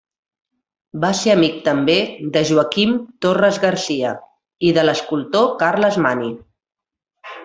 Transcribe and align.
Va 1.03 1.09
ser 1.19 1.33
amic 1.33 1.57
també 1.67 1.97
de 2.37 2.41
Joaquim 2.51 2.95
Torres 3.25 3.59
Garcia, 3.67 4.13
i 4.71 4.75
de 4.79 4.87
l'escultor 4.89 5.45
Carles 5.61 6.01
Mani. 6.07 6.31